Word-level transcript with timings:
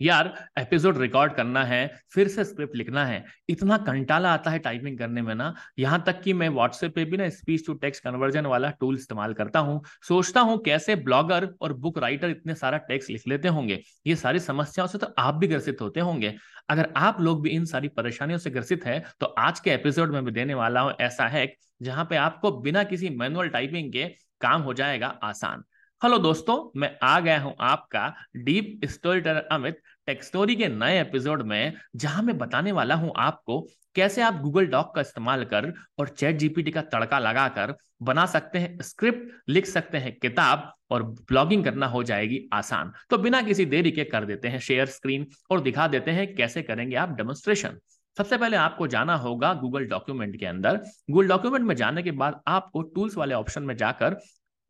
यार 0.00 0.32
episode 0.58 0.98
record 0.98 1.32
करना 1.32 1.64
है, 1.64 1.90
फिर 2.10 2.28
से 2.28 2.44
स्क्रिप्ट 2.44 2.76
लिखना 2.76 3.04
है। 3.06 3.24
इतना 3.48 3.76
कंटाला 3.78 4.32
आता 4.32 4.50
है 4.50 4.58
टाइपिंग 4.58 4.98
करने 4.98 5.22
में 5.22 5.34
ना, 5.34 5.54
यहाँ 5.78 6.02
तक 6.06 6.20
कि 6.22 6.32
मैं 6.32 6.48
व्हाट्सएप 6.50 6.94
पे 6.94 7.04
भी 7.04 7.16
ना 7.16 7.28
स्पीच 7.30 7.66
टू 7.66 7.74
टेक्स्ट 7.74 8.04
कन्वर्जन 8.04 8.46
वाला 8.46 8.70
टूल 8.70 8.94
इस्तेमाल 8.94 9.32
करता 9.34 9.58
हूँ। 9.60 9.80
सोचता 10.08 10.40
हूँ 10.40 10.58
कैसे 10.62 10.96
ब्लॉगर 10.98 11.48
और 11.60 11.72
बुक 11.74 11.98
राइटर 11.98 12.30
इतने 12.30 12.54
सारा 12.54 12.78
टेक्स्ट 12.80 13.10
लिख 13.10 13.28
लेते 13.28 13.48
होंगे। 13.48 13.80
ये 14.06 14.16
सारी 14.16 14.38
समस्याओं 14.40 14.88
से 14.88 14.98
तो 14.98 15.14
आप 15.18 15.34
भी 15.34 15.46
ग्रसित 15.46 15.80
होते 15.80 16.00
होंगे। 16.00 16.34
अगर 16.70 16.92
आप 16.96 17.20
लोग 17.20 17.42
भी 17.42 17.50
इन 17.50 17.64
सारी 17.64 17.88
परेशानियों 17.90 18.38
से 18.38 18.50
ग्रसित 18.50 18.84
है 18.86 19.02
तो 19.20 19.26
आज 19.26 19.60
के 19.60 19.70
एपिसोड 19.70 20.12
में 20.12 20.24
भी 20.24 20.32
देने 20.32 20.54
वाला 20.54 20.80
हूँ 20.80 20.92
ऐसा 21.00 21.26
है 21.28 21.46
जहाँ 21.82 22.04
पे 22.04 22.16
आपको 22.16 22.50
बिना 22.60 22.82
किसी 22.84 23.08
मैनुअल 23.10 23.48
टाइपिंग 23.48 23.92
के 23.92 24.04
काम 24.40 24.62
हो 24.62 24.74
जाएगा 24.74 25.06
आसान। 25.24 25.62
हेलो 26.02 26.18
दोस्तों, 26.18 26.54
मैं 26.76 26.90
आ 27.02 27.18
गया 27.20 27.40
हूँ 27.40 27.54
आपका 27.60 28.06
deep 28.36 28.84
story 28.84 29.20
teller 29.20 29.48
Amit 29.52 29.80
tech 30.06 30.22
story 30.24 30.54
के 30.56 30.68
नए 30.68 31.00
एपिसोड 31.00 31.42
में, 31.42 31.72
जहाँ 31.96 32.22
मैं 32.22 32.36
बताने 32.38 32.72
वाला 32.72 32.94
हूँ 32.94 33.12
आपको 33.16 33.60
कैसे 33.96 34.22
आप 34.22 34.40
गूगल 34.42 34.66
डॉक 34.66 34.94
का 34.94 35.00
इस्तेमाल 35.00 35.44
कर 35.44 35.72
और 35.98 36.08
चैट 36.08 36.36
जीपीटी 36.36 36.70
का 36.70 36.82
तड़का 36.84 37.18
लगाकर 37.18 37.74
बना 38.02 38.26
सकते 38.26 38.58
हैं 38.58 38.82
स्क्रिप्ट, 38.82 39.28
लिख 39.48 39.66
सकते 39.66 39.98
हैं 39.98 40.16
किताब 40.18 40.72
और 40.90 41.02
ब्लॉगिंग 41.02 41.64
करना 41.64 41.86
हो 41.86 42.02
जाएगी 42.02 42.40
आसान। 42.52 42.92
तो 43.10 43.18
बिना 43.18 43.42
किसी 43.42 43.64
देरी 43.66 43.90
के 43.90 44.04
कर 44.06 44.24
देते 44.24 44.48
हैं 44.48 44.60
शेयर 44.60 44.86
स्क्रीन 44.88 45.26
और 45.50 45.60
दिखा 45.60 45.88
देते 45.88 46.10
हैं 46.10 46.34
कैसे 46.34 46.62
करेंगे 46.62 46.96
आप 46.96 47.16
डेमोन्स्ट्रेशन 47.16 47.78
सबसे 48.16 48.36
पहले 48.36 48.56
आपको 48.56 48.86
जाना 48.88 49.14
होगा 49.16 49.52
गूगल 49.54 49.84
डॉक्यूमेंट 49.88 50.38
के 50.38 50.46
अंदर। 50.46 50.80
गूगल 51.10 51.28
डॉक्यूमेंट 51.28 51.64
में 51.64 51.74
जाने 51.76 52.02
के 52.02 52.10
बाद 52.12 52.40
आपको 52.48 52.82
टूल्स 52.84 53.16
वाले 53.16 53.34
ऑप्शन 53.34 53.62
में 53.62 53.76
जाकर 53.76 54.16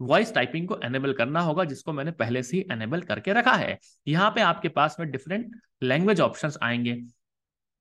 वॉइस 0.00 0.32
टाइपिंग 0.34 0.68
को 0.68 0.78
एनेबल 0.84 1.12
करना 1.12 1.40
होगा, 1.40 1.64
जिसको 1.64 1.92
मैंने 1.92 2.10
पहले 2.12 2.42
से 2.42 2.56
ही 2.56 2.64
एनेबल 2.72 3.02
करके 3.02 3.32
रखा 3.32 3.54
है। 3.54 3.78
यहाँ 4.06 4.30
पे 4.30 4.40
आपके 4.40 4.68
पास 4.68 4.96
में 5.00 5.10
डिफरेंट 5.10 5.56
लैंग्वेज 5.82 6.20
ऑप्शंस 6.20 6.58
आएँगे। 6.62 6.96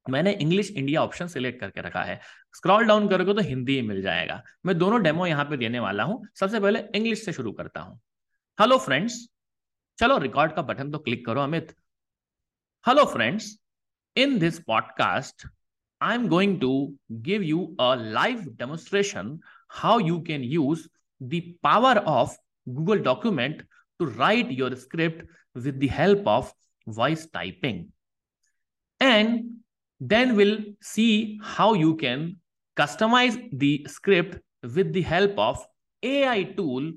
मैंने 0.06 0.32
इंग्लिश 0.34 0.70
इंडिया 0.72 1.02
ऑप्शन 1.04 1.28
सिलेक्ट 1.28 1.60
करके 1.60 1.82
रखा 1.82 2.04
है। 2.04 2.20
स्क्रॉल 2.56 2.86
डाउन 2.86 3.08
करोगे 3.08 3.34
तो 3.34 3.42
हिंदी 3.42 3.76
ही 3.76 3.82
मिल 3.82 4.02
जाएगा। 4.02 4.42
मैं 4.66 4.78
दोनों 4.78 5.02
डेमो 5.04 5.26
यहाँ 5.26 5.46
पे 5.46 5.58
देने 5.58 5.80
वाला 5.80 6.04
हूँ। 6.04 6.26
सबसे 6.36 6.60
पहले 6.60 6.80
इंग्लिश 6.96 7.26
से 7.26 7.34
शुरू 7.34 7.52
करता 7.52 7.82
हूँ। 7.82 8.00
हेलो 8.58 8.78
फ्रेंड्स 8.78 9.28
चलो 10.00 10.18
रिकॉर्ड 10.18 10.54
का 10.54 10.62
बटन 10.62 10.92
तो 10.92 11.00
क्लिक 11.00 11.26
करो 11.26 11.42
Amit. 11.42 11.76
Hello 12.86 13.04
friends 13.06 13.56
in 14.16 14.38
this 14.40 14.60
podcast 14.60 15.48
I 16.02 16.16
am 16.16 16.28
going 16.28 16.60
to 16.62 16.72
give 17.12 17.42
you 17.42 17.66
a 17.80 17.94
live 17.96 18.44
demonstration 18.50 19.40
how 19.72 20.00
you 20.00 20.20
can 20.22 20.44
use 20.44 20.88
the 21.21 21.57
power 21.63 21.97
of 22.07 22.37
Google 22.67 22.99
document 22.99 23.63
to 24.01 24.07
write 24.07 24.51
your 24.51 24.75
script 24.77 25.27
with 25.55 25.79
the 25.79 25.89
help 25.89 26.27
of 26.27 26.53
voice 26.87 27.27
typing. 27.27 27.93
And 29.01 29.59
then 30.01 30.37
we'll 30.37 30.59
see 30.81 31.39
how 31.43 31.75
you 31.75 31.97
can 31.97 32.37
customize 32.77 33.37
the 33.53 33.87
script 33.89 34.39
with 34.63 34.93
the 34.93 35.03
help 35.03 35.39
of 35.39 35.65
AI 36.03 36.43
tool 36.57 36.93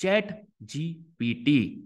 ChatGPT. 0.00 1.82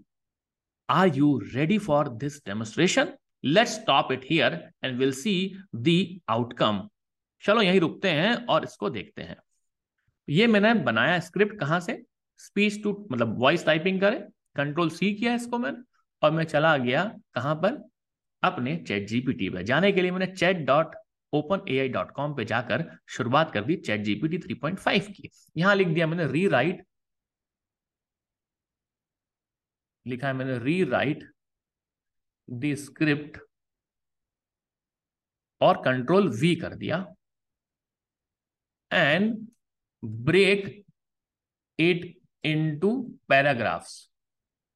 Are 0.87 1.07
you 1.07 1.41
ready 1.53 1.77
for 1.77 2.05
this 2.17 2.39
demonstration? 2.39 3.13
Let's 3.43 3.75
stop 3.75 4.11
it 4.11 4.23
here 4.23 4.73
and 4.81 4.97
we'll 4.97 5.13
see 5.13 5.55
the 5.73 6.21
outcome. 6.27 6.89
चलो 7.41 7.61
यहीं 7.61 7.79
रुकते 7.79 8.09
हैं 8.11 8.33
और 8.51 8.63
इसको 8.63 8.89
देखते 8.89 9.21
हैं 9.21 9.35
ये 10.28 10.46
मैंने 10.46 10.72
बनाया 10.84 11.18
स्क्रिप्ट 11.20 11.58
कहाँ 11.60 11.80
से? 11.80 12.02
स्पीच 12.40 12.82
टू 12.82 12.92
मतलब 13.10 13.38
वॉइस 13.40 13.64
टाइपिंग 13.66 14.00
करे, 14.00 14.18
कंट्रोल 14.56 14.90
सी 14.90 15.12
किया 15.14 15.34
इसको 15.34 15.58
मैंने, 15.58 15.82
और 16.22 16.30
मैं 16.30 16.44
चला 16.44 16.76
गया 16.78 17.04
कहाँ 17.34 17.54
पर? 17.56 17.82
अपने 18.42 18.76
चैट 18.78 19.06
जीपीटी 19.08 19.48
पर। 19.50 19.62
जाने 19.62 19.90
के 19.92 20.02
लिए 20.02 20.10
मैंने 20.10 20.26
chat 20.26 20.56
dot 20.66 20.94
open 21.32 21.64
A 21.68 21.78
I 21.80 21.88
dot 21.88 22.10
com 22.14 22.34
पर 22.36 22.44
जाकर 22.44 22.84
शुरुआत 23.10 23.52
कर 23.52 23.64
दी 23.64 23.76
chat 23.76 24.00
GPT 24.04 24.38
three 24.38 24.54
point 24.54 24.78
five 24.78 25.06
की। 25.16 25.30
यहाँ 25.56 25.74
लिख 25.74 25.88
दिया 25.88 26.06
मैंने 26.06 26.26
री 26.32 26.46
राइट 26.48 26.84
लिखा 30.06 30.26
है 30.26 30.32
मैंने 30.34 30.58
री 30.58 30.82
राइट 30.84 31.24
द 32.48 32.74
स्क्रिप्ट 32.76 33.38
और 35.60 35.82
कंट्रोल 35.84 36.28
वी 36.40 36.54
कर 36.56 36.74
दिया। 36.74 37.04
And 38.90 39.46
break 40.04 40.66
it 41.78 42.12
into 42.44 42.90
paragraphs 43.28 43.96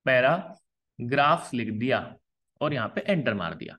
paragraphs 0.07 1.53
लिख 1.55 1.71
दिया 1.79 1.99
और 2.61 2.75
यहाँ 2.75 2.89
पर 2.89 3.11
एंटर 3.11 3.35
मार 3.35 3.55
दिया। 3.55 3.77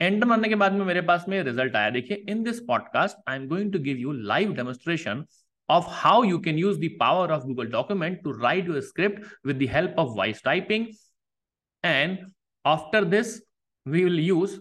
एंटर 0.00 0.26
मारने 0.26 0.48
के 0.48 0.54
बाद 0.54 0.72
में 0.72 0.84
मेरे 0.86 1.00
पास 1.02 1.24
में 1.28 1.42
रिज़ल्ट 1.42 1.76
आया। 1.76 1.90
देखिए 1.90 2.24
in 2.28 2.42
this 2.42 2.60
podcast 2.60 3.16
I 3.28 3.36
am 3.36 3.46
going 3.48 3.72
to 3.72 3.78
give 3.78 3.96
you 3.96 4.12
live 4.12 4.52
demonstration 4.54 5.24
of 5.68 5.86
how 5.88 6.24
you 6.24 6.38
can 6.38 6.58
use 6.58 6.80
the 6.80 6.90
power 7.00 7.32
of 7.32 7.42
Google 7.42 7.66
document 7.70 8.22
to 8.24 8.32
write 8.38 8.68
your 8.68 8.80
script 8.80 9.46
with 9.46 9.58
the 9.58 9.68
help 9.72 9.98
of 9.98 10.08
voice 10.16 10.42
typing 10.44 10.86
and 11.84 12.18
after 12.64 13.04
this 13.04 13.36
we 13.86 14.04
will 14.04 14.20
use 14.20 14.60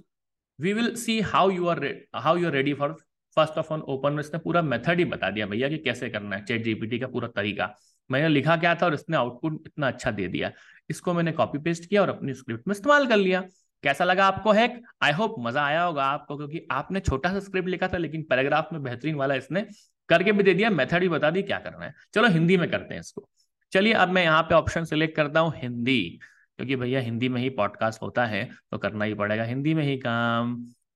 we 0.59 0.73
will 0.73 0.95
see 0.95 1.19
how 1.31 1.49
you 1.49 1.67
are 1.67 1.85
how 2.15 2.37
you 2.37 2.47
are 2.47 2.53
ready 2.53 2.73
for 2.73 2.97
first 3.39 3.57
of 3.57 3.73
on 3.73 3.81
open 3.89 4.13
में 4.13 4.19
इसने 4.19 4.39
पूरा 4.39 4.61
method 4.63 4.99
ही 4.99 5.05
बता 5.07 5.29
दिया 5.29 5.45
भैया 5.45 5.69
कि 5.69 5.77
कैसे 5.79 6.09
करना 6.09 6.35
है 6.35 6.45
चेट 6.45 6.63
जीपीटी 6.63 6.99
का 6.99 7.07
पूरा 7.07 7.27
तरीका। 7.35 7.69
मैंने 8.09 8.29
लिखा 8.29 8.55
क्या 8.57 8.73
था 8.75 8.85
और 8.85 8.93
इसने 8.93 9.17
आउटपुट 9.17 9.61
इतना 9.67 9.87
अच्छा 9.87 10.11
दे 10.11 10.27
दिया। 10.27 10.51
इसको 10.89 11.13
मैंने 11.13 11.31
कॉपी 11.31 11.57
पेस्ट 11.59 11.85
किया 11.85 12.01
और 12.01 12.09
अपनी 12.09 12.33
स्क्रिप्ट 12.33 12.67
में 12.67 12.73
इस्तेमाल 12.75 13.07
कर 13.07 13.17
लिया। 13.17 13.41
कैसा 13.83 14.05
लगा 14.05 14.25
आपको 14.27 14.51
हैक 14.51 14.81
आई 15.03 15.11
होप 15.11 15.35
मज़ा 15.39 15.65
आया 15.65 15.83
होगा 15.83 16.05
आपको, 16.05 16.37
क्योंकि 16.37 16.65
आपने 16.71 16.99
छोटा 16.99 17.31
सा 17.33 17.39
स्क्रिप्ट 17.39 17.69
लिखा 17.69 17.87
था, 17.87 17.97
लेकिन 17.97 18.23
पैराग्राफ 18.29 18.69
में 18.73 18.81
बेहतरीन 18.83 19.15
वाला 19.15 19.35
इसने 19.35 19.65
करके 20.09 20.31
भी 20.31 20.43
दे 20.43 20.53
दिया 20.53 20.69
मेथड 20.69 21.03
ही 21.03 21.09
बता 21.09 21.29
दी 21.29 21.41
क्या 21.43 21.59
करना 21.59 21.85
है। 21.85 21.93
चलो 22.13 22.27
हिंदी 22.29 22.57
में 22.57 22.69
करते 22.71 22.93
हैं 22.93 23.01
इसको। 23.01 23.27
चलिए 23.71 23.93
अब 23.93 24.09
मैं 24.09 24.23
यहाँ 24.23 24.41
पे 24.43 24.55
ऑप्शन 24.55 24.85
सिलेक्ट 24.85 25.15
करता 25.15 25.39
हूँ, 25.39 25.53
हिंदी। 25.57 26.19
क्योंकि 26.59 26.75
भैया 26.75 26.99
हिंदी 26.99 27.29
में 27.29 27.41
ही 27.41 27.49
पॉडकास्ट 27.51 28.01
होता 28.01 28.25
है 28.25 28.43
तो 28.71 28.77
करना 28.77 29.05
ही 29.05 29.13
पड़ेगा। 29.13 29.43
हिंदी 29.43 29.73
में 29.73 29.83
ही 29.83 29.97
काम। 29.97 30.55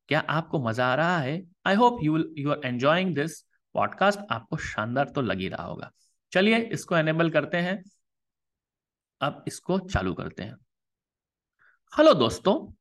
क्या 0.10 0.20
आपको 0.20 0.60
मज़ा 0.60 0.86
आ 0.88 0.96
रहा 0.96 1.18
है? 1.18 1.42
I 1.66 1.76
hope 1.76 2.00
you 2.04 2.18
you 2.38 2.52
are 2.52 2.62
enjoying 2.66 3.16
this 3.16 3.40
podcast 3.76 4.20
आपको 4.32 4.58
शानदार 4.58 5.10
तो 5.10 5.22
लग 5.22 5.40
ही 5.40 5.48
रहा 5.50 5.64
होगा। 5.64 5.92
चलिए 6.32 6.58
इसको 6.74 6.98
एनेबल 6.98 7.30
करते 7.30 7.58
हैं। 7.58 7.82
अब 9.22 9.44
इसको 9.48 9.80
चालू 9.80 10.14
करते 10.14 10.44
हैं। 10.44 10.56
हेलो 11.94 12.14
दोस्तों, 12.14 12.74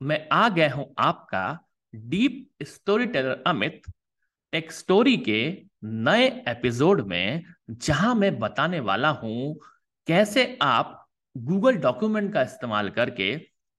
मैं 0.00 0.28
आ 0.32 0.48
गया 0.48 0.74
हूँ 0.74 0.94
आपका 0.98 1.58
Deep 1.94 2.48
storyteller 3.06 3.42
Amit 3.46 3.82
tech 4.52 4.72
story 4.72 5.16
के 5.16 5.40
नए 5.84 6.26
एपिसोड 6.48 7.00
में, 7.06 7.44
जहाँ 7.70 8.14
मैं 8.14 8.38
बताने 8.38 8.80
वाला 8.80 9.08
हूँ 9.10 9.58
कैसे 10.06 10.58
आप 10.62 10.94
गूगल 11.36 11.76
डॉक्यूमेंट 11.76 12.32
का 12.34 12.42
इस्तेमाल 12.42 12.90
करके 12.90 13.34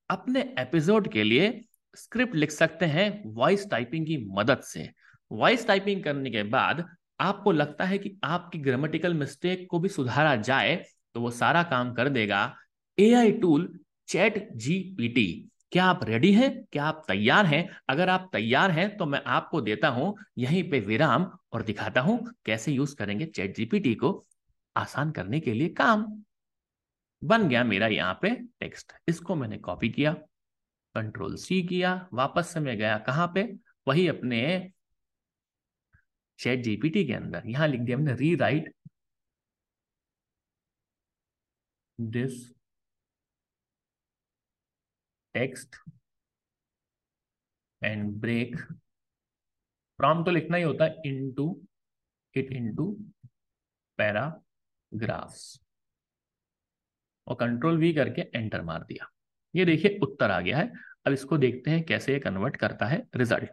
अपने 0.09 0.41
एपिसोड 0.59 1.07
के 1.07 1.23
लिए 1.23 1.49
स्क्रिप्ट 1.93 2.35
लिख 2.35 2.51
सकते 2.51 2.85
हैं 2.85 3.09
वॉइस 3.25 3.69
टाइपिंग 3.71 4.05
की 4.05 4.17
मदद 4.31 4.61
से। 4.63 4.89
वॉइस 5.31 5.67
टाइपिंग 5.67 6.03
करने 6.03 6.29
के 6.31 6.43
बाद 6.45 6.85
आपको 7.19 7.51
लगता 7.51 7.85
है 7.85 7.97
कि 7.97 8.17
आपकी 8.23 8.59
ग्रामेटिकल 8.59 9.13
मिस्टेक 9.13 9.67
को 9.71 9.79
भी 9.79 9.89
सुधारा 9.89 10.35
जाए 10.37 10.75
तो 11.15 11.21
वो 11.21 11.31
सारा 11.31 11.63
काम 11.65 11.93
कर 11.93 12.09
देगा। 12.09 12.55
एआई 12.97 13.31
टूल 13.33 13.67
चैट 14.07 14.47
जीपीटी 14.55 15.45
क्या 15.71 15.85
आप 15.85 16.03
रेडी 16.03 16.31
हैं? 16.33 16.63
क्या 16.65 16.83
आप 16.83 17.03
तैयार 17.07 17.45
हैं? 17.45 17.69
अगर 17.89 18.09
आप 18.09 18.29
तैयार 18.33 18.71
हैं 18.71 18.95
तो 18.97 19.05
मैं 19.05 19.21
आपको 19.27 19.61
देता 19.61 19.87
हूँ, 19.89 20.15
यहीं 20.37 20.63
पे 20.69 20.79
विराम 20.79 21.29
और 21.53 21.63
दिखाता 21.63 22.01
हूँ 22.01 22.19
कैसे 22.45 22.71
यूज़ 22.71 22.95
करेंगे 22.95 23.25
चैट 23.25 23.55
जीपीटी 23.55 23.93
को 23.95 24.11
आसान 24.75 25.11
करने 25.11 25.39
के 25.39 25.53
लिए 25.53 25.69
काम। 25.71 26.05
बन 27.21 27.47
गया 27.49 27.63
मेरा 27.63 27.87
यहाँ 27.87 28.17
पे 28.21 28.29
टेक्स्ट 28.59 28.93
इसको 29.07 29.35
मैंने 29.35 29.57
कॉपी 29.59 29.89
किया। 29.89 30.15
कंट्रोल 30.95 31.35
सी 31.37 31.61
किया, 31.67 31.93
वापस 32.13 32.53
से 32.53 32.59
मैं 32.59 32.77
गया 32.77 32.97
कहाँ 33.07 33.27
पे? 33.35 33.43
वही 33.87 34.07
अपने 34.07 34.41
चैट 36.39 36.63
जीपीटी 36.63 37.05
के 37.07 37.13
अंदर। 37.13 37.47
यहाँ 37.49 37.67
लिख 37.67 37.81
दिया 37.81 37.97
हमने 37.97 38.13
rewrite 38.35 38.73
this 41.99 42.47
text 45.35 45.75
and 47.81 48.13
break 48.21 48.55
prompt 49.99 50.23
तो 50.25 50.31
लिखना 50.31 50.57
ही 50.57 50.63
होता 50.63 50.85
है 50.85 51.01
इनटू 51.05 51.45
इट 52.35 52.51
इनटू 52.53 52.91
पैराग्राफ्स 53.99 55.43
और 57.27 57.35
कंट्रोल 57.39 57.77
वी 57.77 57.93
करके 57.93 58.21
एंटर 58.35 58.61
मार 58.63 58.83
दिया। 58.83 59.09
ये 59.53 59.65
देखिए 59.65 59.97
उत्तर 60.03 60.31
आ 60.31 60.39
गया 60.41 60.57
है। 60.57 60.71
अब 61.07 61.13
इसको 61.13 61.37
देखते 61.37 61.71
हैं 61.71 61.83
कैसे 61.83 62.13
ये 62.13 62.19
कन्वर्ट 62.19 62.55
करता 62.55 62.85
है 62.85 63.03
रिज़ल्ट 63.15 63.49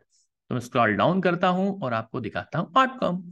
तो 0.50 0.54
मैं 0.54 0.60
स्क्रॉल 0.60 0.94
डाउन 0.96 1.20
करता 1.20 1.48
हूँ 1.48 1.80
और 1.82 1.92
आपको 1.94 2.20
दिखाता 2.20 2.58
हूँ 2.58 2.72
आउटकम 2.78 3.22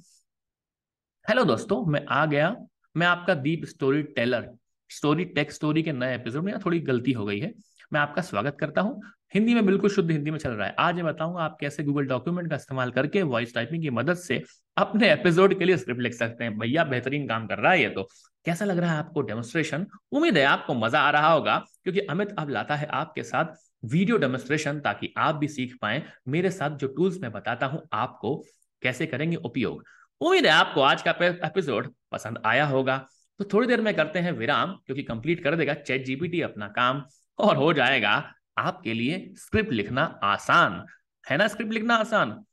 हेलो 1.26 1.44
दोस्तों, 1.44 1.84
मैं 1.86 2.04
आ 2.06 2.24
गया। 2.26 2.54
मैं 2.94 3.06
आपका 3.06 3.34
Deep 3.34 3.64
storyteller 4.02 4.48
story 4.90 5.24
tech 5.26 5.54
story 5.54 5.82
के 5.82 5.92
नए 5.92 6.14
एपिसोड 6.14 6.44
में 6.44 6.58
थोड़ी 6.60 6.80
गलती 6.80 7.12
हो 7.12 7.24
गई 7.26 7.38
है। 7.40 7.52
मैं 7.92 8.00
आपका 8.00 8.22
स्वागत 8.22 8.56
करता 8.60 8.80
हूँ। 8.80 9.00
हिंदी 9.34 9.54
में 9.54 9.66
बिल्कुल 9.66 9.90
शुद्ध 9.90 10.10
हिंदी 10.10 10.30
में 10.30 10.38
चल 10.38 10.50
रहा 10.50 10.66
है। 10.66 10.74
आज 10.78 10.94
मैं 10.94 11.04
बताऊँगा 11.04 11.42
आप 11.42 11.56
कैसे 11.60 11.82
गूगल 11.82 12.06
डॉक्यूमेंट 12.06 12.48
का 12.50 12.56
इस्तेमाल 12.56 12.90
करके 12.90 13.22
वॉइस 13.24 13.54
टाइपिंग 13.54 13.82
की 13.82 13.90
मदद 13.90 14.16
से 14.16 14.42
अपने 14.76 15.10
एपिसोड 15.12 15.58
के 15.58 15.64
लिए 15.64 15.76
स्क्रिप्ट 15.76 16.00
लिख 16.00 16.14
सकते 16.14 16.44
हैं। 16.44 16.58
भैया, 16.58 16.84
बेहतरीन 16.84 17.26
काम 17.28 17.46
कर 17.46 17.58
रहा 17.58 17.72
है 17.72 17.82
ये 17.82 17.88
तो। 17.88 18.08
कैसा 18.46 18.64
लग 18.64 18.78
रहा 18.78 18.92
है 18.92 18.98
आपको 18.98 19.20
डेमोस्ट्रेशन 19.22 19.86
उम्मीद 20.12 20.36
है 20.38 20.44
आपको 20.44 20.74
मज़ा 20.74 21.00
आ 21.00 21.10
रहा 21.10 21.28
होगा, 21.28 21.56
क्योंकि 21.82 22.00
अमित 22.00 22.34
अब 22.38 22.50
लाता 22.50 22.74
है 22.74 22.86
आपके 22.86 23.22
साथ 23.22 23.54
वीडियो 23.84 24.16
डेमोस्ट्रेशन 24.18 24.80
ताकि 24.80 25.12
आप 25.18 25.34
भी 25.34 25.48
सीख 25.48 25.76
पाए। 25.82 26.02
मेरे 26.28 26.50
साथ 26.50 26.76
जो 26.78 26.88
टूल्स 26.88 27.18
मैं 27.22 27.32
बताता 27.32 27.66
हूँ, 27.66 27.82
आपको 27.92 28.36
कैसे 28.82 29.06
करेंगे 29.06 29.36
उपयोग। 29.36 29.84
उम्मीद 30.20 30.46
है 30.46 30.52
आपको 30.52 30.80
आज 30.82 31.02
का 31.02 31.14
एपिसोड 31.20 31.92
पसंद 32.12 32.42
आया 32.46 32.66
होगा। 32.66 32.96
तो 33.40 33.44
थोड़ी 33.52 33.66
देर 33.68 33.80
में 33.80 33.94
करते 33.94 34.18
हैं 34.18 34.32
विराम, 34.32 34.72
क्योंकि 34.76 35.02
कंप्लीट 35.02 35.42
कर 35.44 35.56
देगा 35.56 35.74
चैट 35.74 36.04
जीपीटी 36.06 36.40
अपना 36.42 36.68
काम। 36.70 37.04
और 37.38 37.56
हो 37.56 37.72
जाएगा 37.72 38.32
आपके 38.58 38.94
लिए 38.94 39.32
स्क्रिप्ट 39.36 39.72
लिखना 39.72 40.02
आसान। 40.22 40.84
है 41.30 41.36
ना 41.36 41.48
स्क्रिप्ट 41.48 41.72
लिखना 41.72 41.94
आसान? 41.96 42.44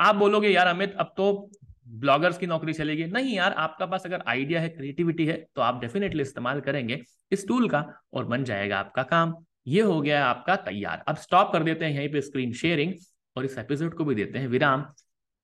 आप 0.00 0.14
बोलोगे, 0.16 0.48
यार 0.48 0.66
अमित, 0.66 0.94
अब 0.94 1.14
तो 1.16 1.50
ब्लॉगर्स 1.88 2.38
की 2.38 2.46
नौकरी 2.46 2.72
चलेगी। 2.72 3.04
नहीं 3.04 3.34
यार, 3.36 3.52
आपका 3.52 3.86
पास 3.86 4.06
अगर 4.06 4.22
आइडिया 4.26 4.60
है, 4.60 4.68
क्रिएटिविटी 4.68 5.26
है 5.26 5.46
तो 5.56 5.62
आप 5.62 5.80
डेफिनेटली 5.80 6.22
इस्तेमाल 6.22 6.60
करेंगे 6.60 7.02
इस 7.32 7.46
टूल 7.48 7.68
का 7.68 7.84
और 8.12 8.24
बन 8.24 8.44
जाएगा 8.44 8.78
आपका 8.78 9.02
काम। 9.02 9.34
ये 9.66 9.82
हो 9.82 10.00
गया 10.00 10.26
आपका 10.26 10.56
तैयार। 10.56 11.04
अब 11.08 11.16
स्टॉप 11.16 11.52
कर 11.52 11.62
देते 11.62 11.84
हैं 11.84 11.92
यहीं 11.92 12.08
पे 12.08 12.20
स्क्रीन 12.20 12.52
शेयरिंग 12.52 12.94
और 13.36 13.44
इस 13.44 13.58
एपिसोड 13.58 13.94
को 13.94 14.04
भी 14.04 14.14
देते 14.14 14.38
हैं 14.38 14.48
विराम। 14.48 14.82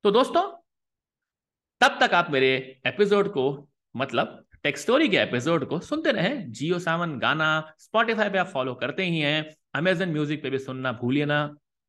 तो 0.04 0.10
दोस्तों, 0.10 0.42
तब 1.80 1.98
तक 2.00 2.14
आप 2.14 2.30
मेरे 2.30 2.80
एपिसोड 2.86 3.28
को 3.28 3.68
मतलब 3.96 4.45
टेक 4.66 4.78
स्टोरी 4.78 5.08
के 5.08 5.16
एपिसोड 5.16 5.64
को 5.68 5.78
सुनते 5.78 6.12
रहें। 6.12 6.52
जियो 6.52 6.78
सावन 6.78 7.18
गाना 7.18 7.48
स्पॉटिफाई 7.78 8.30
पे 8.30 8.38
आप 8.38 8.46
फॉलो 8.46 8.72
करते 8.74 9.04
ही 9.04 9.18
हैं। 9.18 9.44
अमेजन 9.74 10.08
म्यूज़िक 10.08 10.42
पे 10.42 10.50
भी 10.50 10.58
सुनना 10.58 10.92
भूलिए 10.92 11.24
ना। 11.24 11.38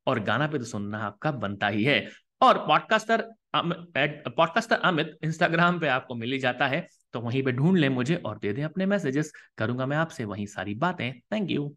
और 0.08 0.20
गाना 0.20 0.48
पे 0.48 0.58
तो 0.58 0.64
सुनना 0.64 0.98
आपका 0.98 1.32
बनता 1.32 1.68
ही 1.68 1.84
है। 1.84 1.98
और 2.42 2.58
पॉडकास्टर 2.58 3.24
पॉडकास्टर 3.56 4.76
अमित 4.76 5.18
इंस्टाग्राम 5.24 5.80
पे 5.80 5.88
आपको 5.88 6.16
मिल 6.16 6.32
ही 6.32 6.40
जाता 6.40 6.68
है। 6.68 6.88
तो 7.14 7.20
वहीं 7.20 7.44
पे 7.44 7.52
ढूंढ 7.52 7.78
लें 7.78 7.90
मुझे 7.90 8.16
और 8.16 8.38
दे 8.38 8.54
दें 8.54 8.64
अपने 8.64 8.86
मैसेजेस 8.86 9.34
करूँगा 9.58 9.86
मैं 9.86 9.98
आपसे 9.98 10.26
वहीं 10.26 10.46
सारी 10.46 10.76
बातें। 10.76 11.12
Thank 11.34 11.52
you 11.52 11.76